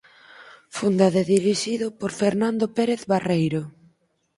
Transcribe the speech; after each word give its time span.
Fundado 0.77 1.17
e 1.23 1.29
dirixido 1.35 1.85
por 1.99 2.11
Fernando 2.21 2.65
Pérez 2.77 3.01
Barreiro. 3.11 3.61